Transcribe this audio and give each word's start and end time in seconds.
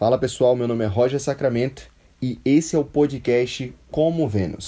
Fala 0.00 0.16
pessoal, 0.16 0.54
meu 0.54 0.68
nome 0.68 0.84
é 0.84 0.86
Roger 0.86 1.18
Sacramento 1.18 1.90
e 2.22 2.38
esse 2.44 2.76
é 2.76 2.78
o 2.78 2.84
podcast 2.84 3.74
Como 3.90 4.28
Vênus. 4.28 4.64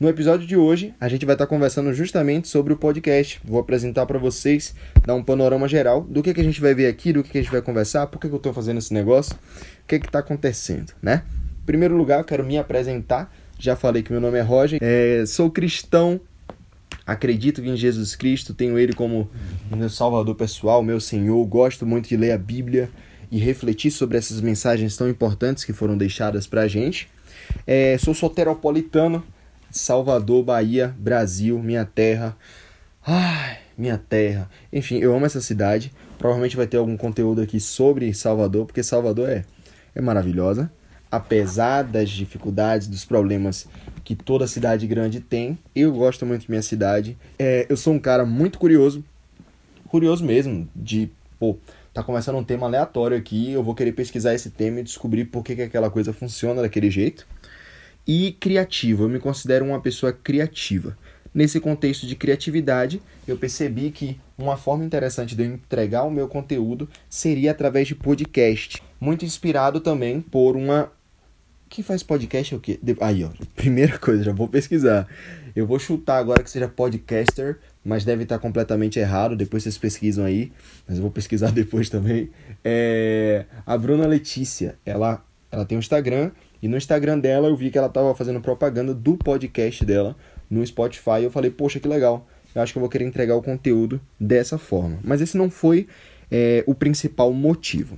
No 0.00 0.08
episódio 0.08 0.44
de 0.44 0.56
hoje, 0.56 0.92
a 1.00 1.08
gente 1.08 1.24
vai 1.24 1.36
estar 1.36 1.46
conversando 1.46 1.94
justamente 1.94 2.48
sobre 2.48 2.72
o 2.72 2.76
podcast. 2.76 3.40
Vou 3.44 3.60
apresentar 3.60 4.04
para 4.04 4.18
vocês, 4.18 4.74
dar 5.06 5.14
um 5.14 5.22
panorama 5.22 5.68
geral 5.68 6.00
do 6.02 6.20
que, 6.20 6.34
que 6.34 6.40
a 6.40 6.44
gente 6.44 6.60
vai 6.60 6.74
ver 6.74 6.88
aqui, 6.88 7.12
do 7.12 7.22
que, 7.22 7.30
que 7.30 7.38
a 7.38 7.42
gente 7.42 7.52
vai 7.52 7.62
conversar, 7.62 8.08
por 8.08 8.18
que, 8.18 8.26
que 8.26 8.34
eu 8.34 8.38
estou 8.38 8.52
fazendo 8.52 8.78
esse 8.78 8.92
negócio, 8.92 9.36
o 9.36 9.86
que 9.86 9.94
está 9.94 10.18
acontecendo, 10.18 10.92
né? 11.00 11.22
Em 11.62 11.64
primeiro 11.64 11.96
lugar, 11.96 12.18
eu 12.18 12.24
quero 12.24 12.44
me 12.44 12.58
apresentar. 12.58 13.32
Já 13.56 13.76
falei 13.76 14.02
que 14.02 14.10
meu 14.10 14.20
nome 14.20 14.36
é 14.36 14.42
Roger, 14.42 14.80
é, 14.82 15.24
sou 15.26 15.48
cristão, 15.48 16.20
Acredito 17.06 17.62
em 17.64 17.76
Jesus 17.76 18.16
Cristo, 18.16 18.52
tenho 18.52 18.76
Ele 18.76 18.92
como 18.92 19.30
meu 19.70 19.88
Salvador 19.88 20.34
pessoal, 20.34 20.82
meu 20.82 20.98
Senhor. 20.98 21.44
Gosto 21.46 21.86
muito 21.86 22.08
de 22.08 22.16
ler 22.16 22.32
a 22.32 22.38
Bíblia 22.38 22.90
e 23.30 23.38
refletir 23.38 23.92
sobre 23.92 24.18
essas 24.18 24.40
mensagens 24.40 24.96
tão 24.96 25.08
importantes 25.08 25.64
que 25.64 25.72
foram 25.72 25.96
deixadas 25.96 26.46
para 26.46 26.62
a 26.62 26.68
gente. 26.68 27.08
É, 27.64 27.96
sou 27.98 28.12
soteropolitano, 28.12 29.22
Salvador, 29.70 30.42
Bahia, 30.42 30.94
Brasil, 30.98 31.58
minha 31.60 31.84
terra. 31.84 32.36
Ai, 33.06 33.58
minha 33.78 33.98
terra. 33.98 34.50
Enfim, 34.72 34.98
eu 34.98 35.14
amo 35.14 35.26
essa 35.26 35.40
cidade. 35.40 35.92
Provavelmente 36.18 36.56
vai 36.56 36.66
ter 36.66 36.76
algum 36.76 36.96
conteúdo 36.96 37.40
aqui 37.40 37.60
sobre 37.60 38.12
Salvador, 38.14 38.66
porque 38.66 38.82
Salvador 38.82 39.28
é, 39.28 39.44
é 39.94 40.00
maravilhosa. 40.00 40.70
Apesar 41.10 41.82
das 41.82 42.10
dificuldades, 42.10 42.88
dos 42.88 43.04
problemas 43.04 43.68
que 44.06 44.14
toda 44.14 44.46
cidade 44.46 44.86
grande 44.86 45.18
tem. 45.18 45.58
Eu 45.74 45.92
gosto 45.92 46.24
muito 46.24 46.42
de 46.42 46.48
minha 46.48 46.62
cidade. 46.62 47.18
É, 47.36 47.66
eu 47.68 47.76
sou 47.76 47.92
um 47.92 47.98
cara 47.98 48.24
muito 48.24 48.56
curioso, 48.56 49.04
curioso 49.88 50.24
mesmo, 50.24 50.68
de, 50.76 51.10
pô, 51.40 51.58
tá 51.92 52.04
começando 52.04 52.36
um 52.36 52.44
tema 52.44 52.68
aleatório 52.68 53.16
aqui, 53.16 53.50
eu 53.50 53.64
vou 53.64 53.74
querer 53.74 53.90
pesquisar 53.90 54.32
esse 54.32 54.50
tema 54.50 54.78
e 54.78 54.84
descobrir 54.84 55.24
por 55.24 55.42
que, 55.42 55.56
que 55.56 55.62
aquela 55.62 55.90
coisa 55.90 56.12
funciona 56.12 56.62
daquele 56.62 56.88
jeito. 56.88 57.26
E 58.06 58.36
criativo, 58.38 59.02
eu 59.02 59.08
me 59.08 59.18
considero 59.18 59.64
uma 59.64 59.80
pessoa 59.80 60.12
criativa. 60.12 60.96
Nesse 61.34 61.58
contexto 61.58 62.06
de 62.06 62.14
criatividade, 62.14 63.02
eu 63.26 63.36
percebi 63.36 63.90
que 63.90 64.20
uma 64.38 64.56
forma 64.56 64.84
interessante 64.84 65.34
de 65.34 65.42
eu 65.42 65.52
entregar 65.52 66.04
o 66.04 66.12
meu 66.12 66.28
conteúdo 66.28 66.88
seria 67.10 67.50
através 67.50 67.88
de 67.88 67.96
podcast. 67.96 68.80
Muito 69.00 69.24
inspirado 69.24 69.80
também 69.80 70.20
por 70.20 70.54
uma 70.54 70.92
quem 71.76 71.84
faz 71.84 72.02
podcast 72.02 72.54
é 72.54 72.56
o 72.56 72.60
quê? 72.60 72.80
Aí, 73.02 73.22
ó. 73.22 73.28
Primeira 73.54 73.98
coisa, 73.98 74.24
já 74.24 74.32
vou 74.32 74.48
pesquisar. 74.48 75.06
Eu 75.54 75.66
vou 75.66 75.78
chutar 75.78 76.16
agora 76.16 76.42
que 76.42 76.50
seja 76.50 76.66
podcaster, 76.66 77.58
mas 77.84 78.02
deve 78.02 78.22
estar 78.22 78.38
completamente 78.38 78.98
errado. 78.98 79.36
Depois 79.36 79.62
vocês 79.62 79.76
pesquisam 79.76 80.24
aí. 80.24 80.50
Mas 80.88 80.96
eu 80.96 81.02
vou 81.02 81.10
pesquisar 81.10 81.52
depois 81.52 81.90
também. 81.90 82.30
É... 82.64 83.44
A 83.66 83.76
Bruna 83.76 84.06
Letícia, 84.06 84.78
ela, 84.86 85.22
ela 85.52 85.66
tem 85.66 85.76
um 85.76 85.78
Instagram. 85.78 86.30
E 86.62 86.68
no 86.68 86.78
Instagram 86.78 87.18
dela 87.18 87.48
eu 87.48 87.54
vi 87.54 87.70
que 87.70 87.76
ela 87.76 87.88
estava 87.88 88.14
fazendo 88.14 88.40
propaganda 88.40 88.94
do 88.94 89.18
podcast 89.18 89.84
dela 89.84 90.16
no 90.48 90.66
Spotify. 90.66 91.24
Eu 91.24 91.30
falei, 91.30 91.50
poxa, 91.50 91.78
que 91.78 91.86
legal. 91.86 92.26
Eu 92.54 92.62
acho 92.62 92.72
que 92.72 92.78
eu 92.78 92.80
vou 92.80 92.88
querer 92.88 93.04
entregar 93.04 93.36
o 93.36 93.42
conteúdo 93.42 94.00
dessa 94.18 94.56
forma. 94.56 94.98
Mas 95.04 95.20
esse 95.20 95.36
não 95.36 95.50
foi 95.50 95.86
é, 96.30 96.64
o 96.66 96.74
principal 96.74 97.34
motivo. 97.34 97.96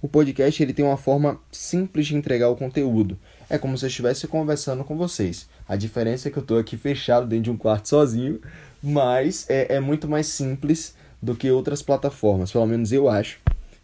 O 0.00 0.08
podcast 0.08 0.62
ele 0.62 0.74
tem 0.74 0.84
uma 0.84 0.96
forma 0.96 1.40
simples 1.50 2.06
de 2.06 2.14
entregar 2.14 2.50
o 2.50 2.56
conteúdo. 2.56 3.18
É 3.48 3.56
como 3.56 3.78
se 3.78 3.86
eu 3.86 3.88
estivesse 3.88 4.26
conversando 4.26 4.84
com 4.84 4.96
vocês. 4.96 5.48
A 5.66 5.74
diferença 5.74 6.28
é 6.28 6.30
que 6.30 6.36
eu 6.36 6.42
estou 6.42 6.58
aqui 6.58 6.76
fechado 6.76 7.26
dentro 7.26 7.44
de 7.44 7.50
um 7.50 7.56
quarto 7.56 7.88
sozinho, 7.88 8.40
mas 8.82 9.46
é, 9.48 9.76
é 9.76 9.80
muito 9.80 10.06
mais 10.06 10.26
simples 10.26 10.94
do 11.20 11.34
que 11.34 11.50
outras 11.50 11.82
plataformas. 11.82 12.52
Pelo 12.52 12.66
menos 12.66 12.92
eu 12.92 13.08
acho 13.08 13.38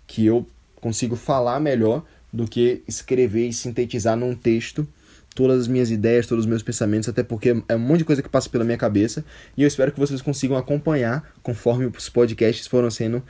que 0.07 0.27
eu 0.27 0.47
consigo 0.77 1.17
falar 1.17 1.59
melhor 1.61 2.05
do 2.31 2.47
que 2.47 2.83
escrever 2.87 3.49
e 3.49 3.53
sintetizar 3.53 4.17
num 4.17 4.35
texto 4.35 4.87
todas 5.35 5.63
as 5.63 5.69
minhas 5.69 5.91
ideias, 5.91 6.27
todos 6.27 6.45
os 6.45 6.49
meus 6.49 6.63
pensamentos, 6.63 7.09
até 7.09 7.23
porque 7.23 7.57
é 7.67 7.75
um 7.75 7.79
monte 7.79 7.99
de 7.99 8.05
coisa 8.05 8.23
que 8.23 8.29
passa 8.29 8.51
pela 8.51 8.65
minha 8.65 8.77
cabeça 8.77 9.25
e 9.57 9.63
eu 9.63 9.69
espero 9.69 9.91
que 9.91 9.99
vocês 9.99 10.21
consigam 10.21 10.59
acompanhar 10.59 11.33
conforme 11.43 11.87
os 11.87 12.09
podcasts 12.11 12.67
foram 12.67 12.91
sendo 12.91 13.23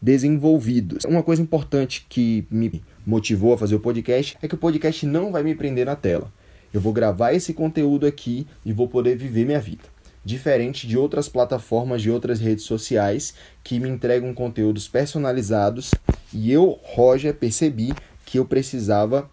desenvolvidos. 0.00 1.04
Uma 1.04 1.22
coisa 1.22 1.42
importante 1.42 2.06
que 2.08 2.46
me 2.50 2.82
motivou 3.06 3.52
a 3.52 3.58
fazer 3.58 3.74
o 3.74 3.80
podcast 3.80 4.36
é 4.40 4.48
que 4.48 4.54
o 4.54 4.58
podcast 4.58 5.06
não 5.06 5.32
vai 5.32 5.42
me 5.42 5.54
prender 5.54 5.86
na 5.86 5.96
tela. 5.96 6.32
Eu 6.72 6.80
vou 6.80 6.92
gravar 6.92 7.32
esse 7.32 7.54
conteúdo 7.54 8.06
aqui 8.06 8.46
e 8.64 8.72
vou 8.72 8.88
poder 8.88 9.16
viver 9.16 9.46
minha 9.46 9.60
vida. 9.60 9.84
Diferente 10.24 10.86
de 10.86 10.98
outras 10.98 11.28
plataformas, 11.28 12.02
de 12.02 12.10
outras 12.10 12.38
redes 12.38 12.64
sociais 12.64 13.34
que 13.64 13.80
me 13.80 13.88
entregam 13.88 14.34
conteúdos 14.34 14.86
personalizados 14.86 15.94
e 16.32 16.52
eu, 16.52 16.78
Roger, 16.82 17.34
percebi 17.34 17.94
que 18.26 18.38
eu 18.38 18.44
precisava 18.44 19.30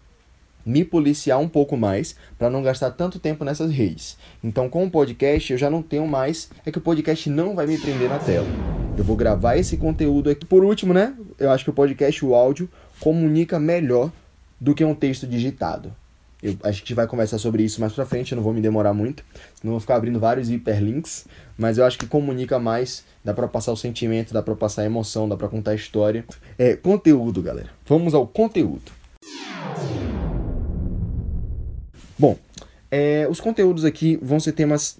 me 0.64 0.84
policiar 0.84 1.38
um 1.38 1.48
pouco 1.48 1.76
mais 1.76 2.16
para 2.38 2.50
não 2.50 2.62
gastar 2.62 2.90
tanto 2.90 3.20
tempo 3.20 3.44
nessas 3.44 3.70
redes. 3.70 4.16
Então, 4.42 4.68
com 4.68 4.84
o 4.84 4.90
podcast, 4.90 5.52
eu 5.52 5.58
já 5.58 5.70
não 5.70 5.82
tenho 5.82 6.06
mais. 6.08 6.50
É 6.64 6.72
que 6.72 6.78
o 6.78 6.80
podcast 6.80 7.30
não 7.30 7.54
vai 7.54 7.66
me 7.66 7.78
prender 7.78 8.08
na 8.08 8.18
tela. 8.18 8.85
Eu 8.96 9.04
vou 9.04 9.14
gravar 9.14 9.58
esse 9.58 9.76
conteúdo 9.76 10.30
aqui. 10.30 10.46
Por 10.46 10.64
último, 10.64 10.94
né? 10.94 11.14
Eu 11.38 11.50
acho 11.50 11.64
que 11.64 11.70
o 11.70 11.72
podcast, 11.72 12.24
o 12.24 12.34
áudio, 12.34 12.68
comunica 12.98 13.60
melhor 13.60 14.10
do 14.58 14.74
que 14.74 14.82
um 14.82 14.94
texto 14.94 15.26
digitado. 15.26 15.94
Eu, 16.42 16.56
a 16.62 16.70
gente 16.70 16.94
vai 16.94 17.06
conversar 17.06 17.36
sobre 17.38 17.62
isso 17.62 17.78
mais 17.78 17.92
pra 17.92 18.06
frente, 18.06 18.32
eu 18.32 18.36
não 18.36 18.42
vou 18.42 18.54
me 18.54 18.60
demorar 18.60 18.94
muito, 18.94 19.22
não 19.62 19.72
vou 19.72 19.80
ficar 19.80 19.96
abrindo 19.96 20.18
vários 20.18 20.50
hiperlinks, 20.50 21.26
mas 21.58 21.76
eu 21.76 21.84
acho 21.84 21.98
que 21.98 22.06
comunica 22.06 22.58
mais, 22.58 23.04
dá 23.22 23.34
pra 23.34 23.46
passar 23.46 23.72
o 23.72 23.76
sentimento, 23.76 24.32
dá 24.32 24.42
pra 24.42 24.54
passar 24.54 24.82
a 24.82 24.86
emoção, 24.86 25.28
dá 25.28 25.36
pra 25.36 25.48
contar 25.48 25.72
a 25.72 25.74
história. 25.74 26.24
É, 26.58 26.74
conteúdo, 26.74 27.42
galera. 27.42 27.68
Vamos 27.86 28.14
ao 28.14 28.26
conteúdo. 28.26 28.92
Bom, 32.18 32.38
é, 32.90 33.26
os 33.28 33.40
conteúdos 33.40 33.84
aqui 33.84 34.18
vão 34.22 34.40
ser 34.40 34.52
temas 34.52 34.98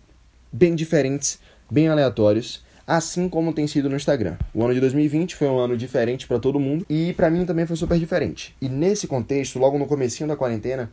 bem 0.53 0.75
diferentes, 0.75 1.39
bem 1.71 1.89
aleatórios 1.89 2.67
assim 2.87 3.29
como 3.29 3.53
tem 3.53 3.67
sido 3.67 3.91
no 3.91 3.97
Instagram. 3.97 4.37
O 4.55 4.63
ano 4.63 4.73
de 4.73 4.81
2020 4.81 5.35
foi 5.35 5.49
um 5.49 5.59
ano 5.59 5.77
diferente 5.77 6.27
para 6.27 6.39
todo 6.39 6.61
mundo 6.61 6.87
e 6.89 7.13
para 7.15 7.29
mim 7.29 7.45
também 7.45 7.67
foi 7.67 7.77
super 7.77 7.99
diferente. 7.99 8.55
E 8.61 8.69
nesse 8.69 9.07
contexto, 9.07 9.59
logo 9.59 9.79
no 9.79 9.87
comecinho 9.87 10.29
da 10.29 10.37
quarentena, 10.37 10.91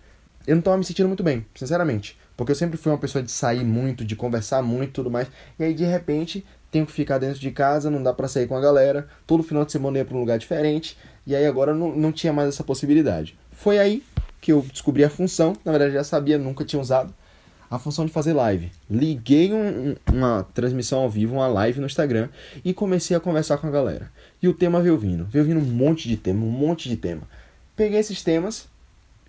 eu 0.47 0.55
não 0.55 0.61
tava 0.61 0.77
me 0.77 0.83
sentindo 0.83 1.07
muito 1.07 1.23
bem, 1.23 1.45
sinceramente, 1.55 2.17
porque 2.35 2.51
eu 2.51 2.55
sempre 2.55 2.77
fui 2.77 2.91
uma 2.91 2.97
pessoa 2.97 3.23
de 3.23 3.31
sair 3.31 3.63
muito, 3.63 4.03
de 4.03 4.15
conversar 4.15 4.61
muito 4.61 4.89
e 4.89 4.93
tudo 4.93 5.11
mais, 5.11 5.27
e 5.57 5.63
aí 5.63 5.73
de 5.73 5.85
repente 5.85 6.43
tenho 6.69 6.85
que 6.85 6.91
ficar 6.91 7.19
dentro 7.19 7.39
de 7.39 7.51
casa, 7.51 7.89
não 7.89 8.01
dá 8.01 8.11
para 8.11 8.27
sair 8.27 8.47
com 8.47 8.57
a 8.57 8.59
galera, 8.59 9.07
todo 9.27 9.43
final 9.43 9.63
de 9.63 9.71
semana 9.71 9.99
ia 9.99 10.05
para 10.05 10.17
um 10.17 10.19
lugar 10.19 10.39
diferente, 10.39 10.97
e 11.25 11.35
aí 11.35 11.45
agora 11.45 11.73
não, 11.73 11.95
não 11.95 12.11
tinha 12.11 12.33
mais 12.33 12.49
essa 12.49 12.63
possibilidade. 12.63 13.37
Foi 13.51 13.77
aí 13.77 14.03
que 14.41 14.51
eu 14.51 14.65
descobri 14.69 15.03
a 15.03 15.09
função, 15.09 15.55
na 15.63 15.71
verdade 15.71 15.93
já 15.93 16.03
sabia, 16.03 16.37
nunca 16.37 16.65
tinha 16.65 16.81
usado, 16.81 17.13
a 17.73 17.79
função 17.79 18.05
de 18.05 18.11
fazer 18.11 18.33
live. 18.33 18.71
Liguei 18.87 19.51
um, 19.51 19.95
uma 20.11 20.43
transmissão 20.53 20.99
ao 20.99 21.09
vivo, 21.09 21.33
uma 21.33 21.47
live 21.47 21.79
no 21.79 21.87
Instagram 21.87 22.29
e 22.63 22.71
comecei 22.71 23.17
a 23.17 23.19
conversar 23.19 23.57
com 23.57 23.65
a 23.65 23.71
galera. 23.71 24.11
E 24.39 24.47
o 24.47 24.53
tema 24.53 24.79
veio 24.79 24.95
vindo, 24.95 25.25
veio 25.25 25.43
vindo 25.43 25.59
um 25.59 25.63
monte 25.63 26.07
de 26.07 26.15
tema, 26.15 26.45
um 26.45 26.51
monte 26.51 26.87
de 26.87 26.95
tema. 26.95 27.23
Peguei 27.75 27.99
esses 27.99 28.21
temas 28.21 28.67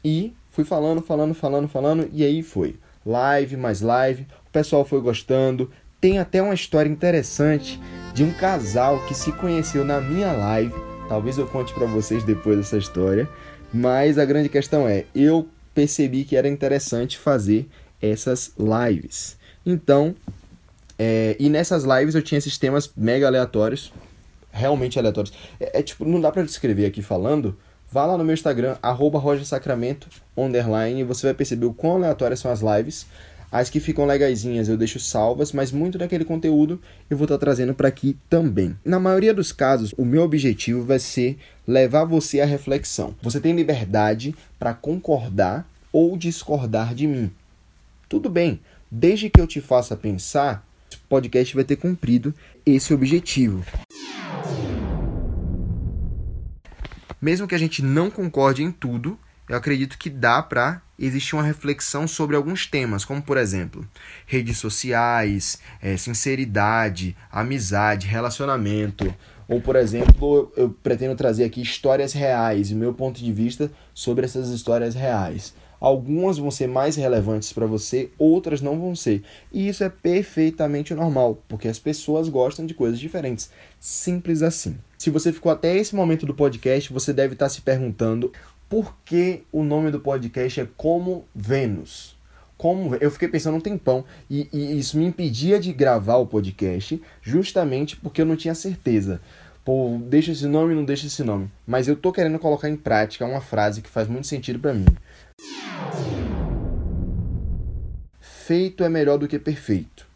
e 0.04 0.34
fui 0.50 0.62
falando, 0.62 1.00
falando, 1.00 1.32
falando, 1.32 1.68
falando 1.68 2.10
e 2.12 2.22
aí 2.22 2.42
foi. 2.42 2.76
Live 3.06 3.56
mais 3.56 3.80
live, 3.80 4.26
o 4.46 4.50
pessoal 4.50 4.84
foi 4.84 5.00
gostando. 5.00 5.70
Tem 5.98 6.18
até 6.18 6.42
uma 6.42 6.52
história 6.52 6.90
interessante 6.90 7.80
de 8.12 8.22
um 8.22 8.30
casal 8.30 9.06
que 9.06 9.14
se 9.14 9.32
conheceu 9.32 9.86
na 9.86 10.02
minha 10.02 10.32
live. 10.32 10.74
Talvez 11.08 11.38
eu 11.38 11.46
conte 11.46 11.72
para 11.72 11.86
vocês 11.86 12.22
depois 12.22 12.58
essa 12.58 12.76
história, 12.76 13.26
mas 13.72 14.18
a 14.18 14.24
grande 14.26 14.50
questão 14.50 14.86
é, 14.86 15.06
eu 15.14 15.48
percebi 15.74 16.24
que 16.24 16.36
era 16.36 16.46
interessante 16.46 17.18
fazer 17.18 17.68
essas 18.10 18.52
lives. 18.58 19.36
Então, 19.64 20.14
é, 20.98 21.36
e 21.38 21.48
nessas 21.48 21.84
lives 21.84 22.14
eu 22.14 22.22
tinha 22.22 22.38
esses 22.38 22.58
temas 22.58 22.90
mega 22.96 23.26
aleatórios, 23.26 23.92
realmente 24.52 24.98
aleatórios. 24.98 25.32
É, 25.58 25.80
é 25.80 25.82
tipo, 25.82 26.04
não 26.04 26.20
dá 26.20 26.30
para 26.30 26.42
descrever 26.42 26.86
aqui 26.86 27.02
falando. 27.02 27.56
Vá 27.90 28.06
lá 28.06 28.18
no 28.18 28.24
meu 28.24 28.34
Instagram, 28.34 28.76
arroba 28.82 29.18
rogersacramento, 29.18 30.08
underline, 30.36 31.00
e 31.00 31.04
você 31.04 31.26
vai 31.26 31.34
perceber 31.34 31.66
o 31.66 31.74
quão 31.74 31.96
aleatórias 31.96 32.40
são 32.40 32.50
as 32.50 32.60
lives. 32.60 33.06
As 33.52 33.70
que 33.70 33.78
ficam 33.78 34.04
legaisinhas 34.04 34.68
eu 34.68 34.76
deixo 34.76 34.98
salvas, 34.98 35.52
mas 35.52 35.70
muito 35.70 35.96
daquele 35.96 36.24
conteúdo 36.24 36.80
eu 37.08 37.16
vou 37.16 37.24
estar 37.24 37.36
tá 37.36 37.40
trazendo 37.40 37.72
para 37.72 37.86
aqui 37.86 38.16
também. 38.28 38.76
Na 38.84 38.98
maioria 38.98 39.32
dos 39.32 39.52
casos, 39.52 39.94
o 39.96 40.04
meu 40.04 40.22
objetivo 40.22 40.82
vai 40.82 40.98
ser 40.98 41.38
levar 41.64 42.04
você 42.04 42.40
à 42.40 42.44
reflexão. 42.44 43.14
Você 43.22 43.38
tem 43.38 43.54
liberdade 43.54 44.34
para 44.58 44.74
concordar 44.74 45.64
ou 45.92 46.16
discordar 46.16 46.96
de 46.96 47.06
mim. 47.06 47.30
Tudo 48.14 48.30
bem, 48.30 48.60
desde 48.88 49.28
que 49.28 49.40
eu 49.40 49.46
te 49.46 49.60
faça 49.60 49.96
pensar, 49.96 50.64
o 50.94 51.08
podcast 51.08 51.52
vai 51.52 51.64
ter 51.64 51.74
cumprido 51.74 52.32
esse 52.64 52.94
objetivo. 52.94 53.64
Mesmo 57.20 57.48
que 57.48 57.56
a 57.56 57.58
gente 57.58 57.82
não 57.82 58.12
concorde 58.12 58.62
em 58.62 58.70
tudo, 58.70 59.18
eu 59.48 59.56
acredito 59.56 59.98
que 59.98 60.08
dá 60.08 60.40
para 60.40 60.80
existir 60.96 61.34
uma 61.34 61.42
reflexão 61.42 62.06
sobre 62.06 62.36
alguns 62.36 62.68
temas, 62.68 63.04
como 63.04 63.20
por 63.20 63.36
exemplo, 63.36 63.84
redes 64.28 64.58
sociais, 64.58 65.58
é, 65.82 65.96
sinceridade, 65.96 67.16
amizade, 67.32 68.06
relacionamento. 68.06 69.12
Ou, 69.48 69.60
por 69.60 69.74
exemplo, 69.74 70.52
eu 70.56 70.70
pretendo 70.70 71.16
trazer 71.16 71.42
aqui 71.42 71.60
histórias 71.60 72.12
reais 72.12 72.70
e 72.70 72.76
meu 72.76 72.94
ponto 72.94 73.20
de 73.20 73.32
vista 73.32 73.72
sobre 73.92 74.24
essas 74.24 74.50
histórias 74.50 74.94
reais. 74.94 75.52
Algumas 75.84 76.38
vão 76.38 76.50
ser 76.50 76.66
mais 76.66 76.96
relevantes 76.96 77.52
para 77.52 77.66
você, 77.66 78.08
outras 78.16 78.62
não 78.62 78.80
vão 78.80 78.96
ser. 78.96 79.22
E 79.52 79.68
isso 79.68 79.84
é 79.84 79.90
perfeitamente 79.90 80.94
normal, 80.94 81.42
porque 81.46 81.68
as 81.68 81.78
pessoas 81.78 82.26
gostam 82.30 82.64
de 82.64 82.72
coisas 82.72 82.98
diferentes. 82.98 83.50
Simples 83.78 84.40
assim. 84.40 84.78
Se 84.96 85.10
você 85.10 85.30
ficou 85.30 85.52
até 85.52 85.76
esse 85.76 85.94
momento 85.94 86.24
do 86.24 86.32
podcast, 86.32 86.90
você 86.90 87.12
deve 87.12 87.34
estar 87.34 87.50
se 87.50 87.60
perguntando 87.60 88.32
por 88.66 88.96
que 89.04 89.42
o 89.52 89.62
nome 89.62 89.90
do 89.90 90.00
podcast 90.00 90.58
é 90.58 90.68
Como 90.74 91.26
Vênus. 91.34 92.16
Como 92.56 92.94
eu 92.94 93.10
fiquei 93.10 93.28
pensando 93.28 93.58
um 93.58 93.60
tempão 93.60 94.06
e, 94.30 94.48
e 94.50 94.78
isso 94.78 94.96
me 94.96 95.04
impedia 95.04 95.60
de 95.60 95.70
gravar 95.70 96.16
o 96.16 96.26
podcast, 96.26 96.98
justamente 97.20 97.94
porque 97.94 98.22
eu 98.22 98.26
não 98.26 98.36
tinha 98.36 98.54
certeza. 98.54 99.20
Pô, 99.62 99.98
deixa 99.98 100.32
esse 100.32 100.46
nome, 100.46 100.74
não 100.74 100.84
deixa 100.84 101.06
esse 101.06 101.22
nome. 101.22 101.50
Mas 101.66 101.88
eu 101.88 101.96
tô 101.96 102.10
querendo 102.10 102.38
colocar 102.38 102.70
em 102.70 102.76
prática 102.76 103.26
uma 103.26 103.42
frase 103.42 103.82
que 103.82 103.90
faz 103.90 104.08
muito 104.08 104.26
sentido 104.26 104.58
para 104.58 104.72
mim. 104.72 104.86
Feito 108.46 108.84
é 108.84 108.90
melhor 108.90 109.16
do 109.16 109.26
que 109.26 109.38
perfeito. 109.38 110.06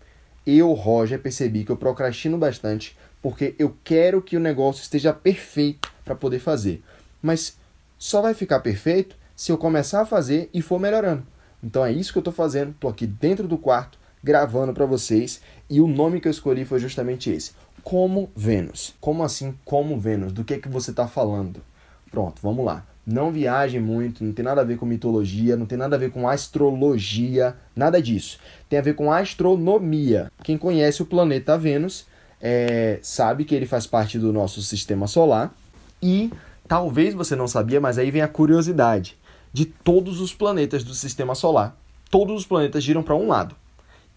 Eu, 0.46 0.74
Roger, 0.74 1.18
percebi 1.18 1.64
que 1.64 1.72
eu 1.72 1.78
procrastino 1.78 2.36
bastante 2.36 2.94
porque 3.22 3.54
eu 3.58 3.74
quero 3.82 4.20
que 4.20 4.36
o 4.36 4.40
negócio 4.40 4.82
esteja 4.82 5.14
perfeito 5.14 5.90
para 6.04 6.14
poder 6.14 6.38
fazer. 6.38 6.82
Mas 7.22 7.56
só 7.98 8.20
vai 8.20 8.34
ficar 8.34 8.60
perfeito 8.60 9.16
se 9.34 9.50
eu 9.50 9.56
começar 9.56 10.02
a 10.02 10.04
fazer 10.04 10.50
e 10.52 10.60
for 10.60 10.78
melhorando. 10.78 11.26
Então 11.64 11.82
é 11.82 11.90
isso 11.90 12.12
que 12.12 12.18
eu 12.18 12.20
estou 12.20 12.34
fazendo. 12.34 12.72
Estou 12.72 12.90
aqui 12.90 13.06
dentro 13.06 13.48
do 13.48 13.56
quarto 13.56 13.98
gravando 14.22 14.74
para 14.74 14.84
vocês 14.84 15.40
e 15.70 15.80
o 15.80 15.86
nome 15.86 16.20
que 16.20 16.28
eu 16.28 16.32
escolhi 16.32 16.66
foi 16.66 16.78
justamente 16.78 17.30
esse. 17.30 17.52
Como 17.82 18.30
Vênus. 18.36 18.94
Como 19.00 19.24
assim, 19.24 19.58
como 19.64 19.98
Vênus? 19.98 20.32
Do 20.32 20.44
que 20.44 20.58
que 20.58 20.68
você 20.68 20.90
está 20.90 21.08
falando? 21.08 21.62
Pronto, 22.10 22.42
vamos 22.42 22.62
lá. 22.62 22.86
Não 23.10 23.32
viaje 23.32 23.80
muito, 23.80 24.22
não 24.22 24.34
tem 24.34 24.44
nada 24.44 24.60
a 24.60 24.64
ver 24.64 24.76
com 24.76 24.84
mitologia, 24.84 25.56
não 25.56 25.64
tem 25.64 25.78
nada 25.78 25.96
a 25.96 25.98
ver 25.98 26.10
com 26.10 26.28
astrologia, 26.28 27.56
nada 27.74 28.02
disso. 28.02 28.38
Tem 28.68 28.78
a 28.78 28.82
ver 28.82 28.94
com 28.94 29.10
astronomia. 29.10 30.30
Quem 30.44 30.58
conhece 30.58 31.00
o 31.00 31.06
planeta 31.06 31.56
Vênus 31.56 32.06
é, 32.38 32.98
sabe 33.00 33.46
que 33.46 33.54
ele 33.54 33.64
faz 33.64 33.86
parte 33.86 34.18
do 34.18 34.30
nosso 34.30 34.60
sistema 34.60 35.06
solar 35.06 35.54
e 36.02 36.30
talvez 36.68 37.14
você 37.14 37.34
não 37.34 37.48
sabia, 37.48 37.80
mas 37.80 37.96
aí 37.96 38.10
vem 38.10 38.20
a 38.20 38.28
curiosidade 38.28 39.16
de 39.54 39.64
todos 39.64 40.20
os 40.20 40.34
planetas 40.34 40.84
do 40.84 40.92
sistema 40.92 41.34
solar. 41.34 41.74
Todos 42.10 42.36
os 42.36 42.46
planetas 42.46 42.84
giram 42.84 43.02
para 43.02 43.14
um 43.14 43.28
lado 43.28 43.56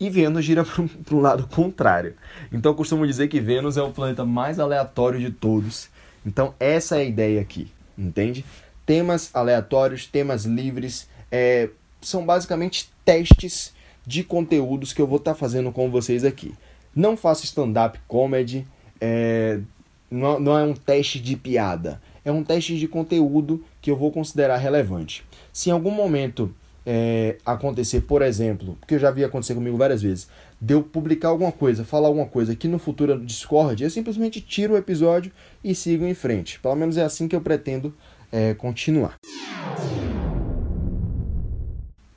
e 0.01 0.09
Vênus 0.09 0.43
gira 0.43 0.65
para 1.05 1.15
um 1.15 1.21
lado 1.21 1.47
contrário. 1.47 2.15
Então 2.51 2.73
eu 2.73 2.75
costumo 2.75 3.07
dizer 3.07 3.29
que 3.29 3.39
Vênus 3.39 3.77
é 3.77 3.81
o 3.81 3.91
planeta 3.91 4.25
mais 4.25 4.59
aleatório 4.59 5.17
de 5.17 5.31
todos. 5.31 5.87
Então 6.25 6.53
essa 6.59 6.97
é 6.97 6.99
a 6.99 7.05
ideia 7.05 7.39
aqui, 7.39 7.71
entende? 7.97 8.43
Temas 8.91 9.29
aleatórios, 9.33 10.05
temas 10.05 10.43
livres, 10.43 11.07
é, 11.31 11.69
são 12.01 12.25
basicamente 12.25 12.91
testes 13.05 13.73
de 14.05 14.21
conteúdos 14.21 14.91
que 14.91 15.01
eu 15.01 15.07
vou 15.07 15.15
estar 15.15 15.31
tá 15.31 15.39
fazendo 15.39 15.71
com 15.71 15.89
vocês 15.89 16.25
aqui. 16.25 16.53
Não 16.93 17.15
faço 17.15 17.45
stand-up 17.45 17.97
comedy, 18.05 18.67
é, 18.99 19.61
não, 20.09 20.41
não 20.41 20.59
é 20.59 20.63
um 20.65 20.73
teste 20.73 21.21
de 21.21 21.37
piada, 21.37 22.01
é 22.25 22.33
um 22.33 22.43
teste 22.43 22.77
de 22.77 22.85
conteúdo 22.85 23.63
que 23.81 23.89
eu 23.89 23.95
vou 23.95 24.11
considerar 24.11 24.57
relevante. 24.57 25.23
Se 25.53 25.69
em 25.69 25.71
algum 25.71 25.91
momento 25.91 26.53
é, 26.85 27.37
acontecer, 27.45 28.01
por 28.01 28.21
exemplo, 28.21 28.75
porque 28.77 28.95
eu 28.95 28.99
já 28.99 29.09
vi 29.09 29.23
acontecer 29.23 29.53
comigo 29.53 29.77
várias 29.77 30.01
vezes, 30.01 30.27
de 30.59 30.73
eu 30.73 30.83
publicar 30.83 31.29
alguma 31.29 31.53
coisa, 31.53 31.85
falar 31.85 32.09
alguma 32.09 32.25
coisa 32.25 32.57
que 32.57 32.67
no 32.67 32.77
futuro 32.77 33.13
eu 33.13 33.19
discorde, 33.19 33.85
eu 33.85 33.89
simplesmente 33.89 34.41
tiro 34.41 34.73
o 34.73 34.77
episódio 34.77 35.31
e 35.63 35.73
sigo 35.73 36.03
em 36.05 36.13
frente. 36.13 36.59
Pelo 36.59 36.75
menos 36.75 36.97
é 36.97 37.03
assim 37.03 37.29
que 37.29 37.35
eu 37.37 37.39
pretendo 37.39 37.95
é, 38.31 38.53
continuar. 38.53 39.17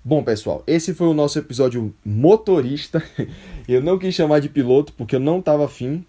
Bom, 0.07 0.23
pessoal, 0.23 0.63
esse 0.67 0.93
foi 0.93 1.07
o 1.07 1.15
nosso 1.15 1.39
episódio 1.39 1.95
motorista. 2.05 3.03
Eu 3.67 3.83
não 3.83 3.99
quis 3.99 4.15
chamar 4.15 4.41
de 4.41 4.51
piloto 4.51 4.93
porque 4.93 5.17
eu 5.17 5.21
não 5.21 5.39
estava 5.39 5.65
afim. 5.65 6.05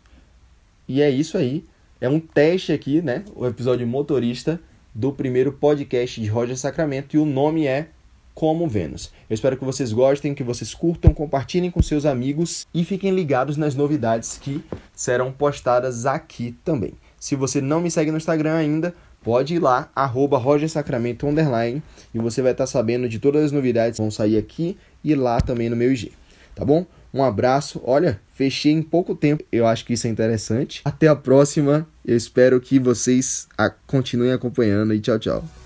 E 0.86 1.02
é 1.02 1.10
isso 1.10 1.38
aí. 1.38 1.64
É 2.02 2.10
um 2.10 2.20
teste 2.20 2.74
aqui, 2.74 3.02
né? 3.02 3.24
O 3.34 3.48
episódio 3.48 3.88
motorista 3.88 4.60
do 4.94 5.14
primeiro 5.14 5.54
podcast 5.54 6.20
de 6.20 6.28
Roger 6.28 6.58
Sacramento. 6.58 7.16
E 7.16 7.20
o 7.20 7.26
nome 7.26 7.66
é 7.66 7.88
Como 8.34 8.68
Vênus. 8.68 9.14
Eu 9.30 9.34
espero 9.34 9.56
que 9.56 9.64
vocês 9.64 9.94
gostem, 9.94 10.36
que 10.36 10.44
vocês 10.44 10.74
curtam, 10.74 11.14
compartilhem 11.14 11.72
com 11.72 11.82
seus 11.82 12.06
amigos 12.06 12.68
e 12.74 12.84
fiquem 12.84 13.16
ligados 13.16 13.56
nas 13.56 13.76
novidades 13.76 14.38
que 14.38 14.62
serão 14.94 15.32
postadas 15.32 16.06
aqui 16.06 16.54
também. 16.66 16.96
Se 17.18 17.34
você 17.36 17.62
não 17.62 17.80
me 17.80 17.90
segue 17.90 18.12
no 18.12 18.18
Instagram 18.18 18.56
ainda, 18.56 18.94
pode 19.26 19.56
ir 19.56 19.60
lá, 19.60 19.90
arroba 19.96 20.38
rogersacramento, 20.38 21.26
underline, 21.26 21.82
e 22.14 22.20
você 22.20 22.44
vai 22.44 22.52
estar 22.52 22.68
sabendo 22.68 23.10
de 23.10 23.18
todas 23.18 23.46
as 23.46 23.52
novidades 23.52 23.98
que 23.98 24.02
vão 24.04 24.12
sair 24.12 24.38
aqui 24.38 24.78
e 25.04 25.16
lá 25.16 25.42
também 25.42 25.68
no 25.68 25.76
meu 25.76 25.92
IG, 25.92 26.12
tá 26.54 26.64
bom? 26.64 26.86
Um 27.12 27.24
abraço, 27.24 27.82
olha, 27.84 28.22
fechei 28.36 28.72
em 28.72 28.84
pouco 28.84 29.16
tempo, 29.16 29.44
eu 29.52 29.66
acho 29.66 29.84
que 29.84 29.94
isso 29.94 30.06
é 30.06 30.12
interessante. 30.12 30.82
Até 30.86 31.08
a 31.08 31.16
próxima, 31.16 31.88
eu 32.06 32.16
espero 32.16 32.62
que 32.62 32.78
vocês 32.78 33.48
continuem 33.88 34.32
acompanhando 34.32 34.94
e 34.94 35.00
tchau, 35.00 35.18
tchau. 35.18 35.65